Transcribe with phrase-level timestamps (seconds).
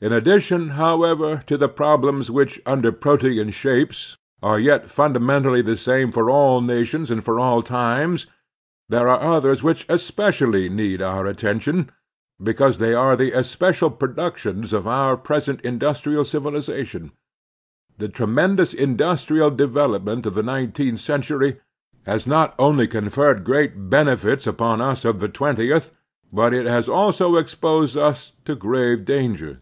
[0.00, 6.10] In addition, however, to the problems which, under Protean shapes, are yet fundamentally the same
[6.10, 8.26] for all nations and for all times,
[8.88, 11.88] there are others which especially need our attention,
[12.42, 17.12] because they are the especial productions of our present industrial civilization.
[17.98, 21.60] The tremendous industrial development of the nineteenth centiuy
[22.06, 25.98] has not only conferred great benefits upon us of 228 The Strenuous Life the twentieth,
[26.32, 29.58] but it has also exposed tis to grave dangers.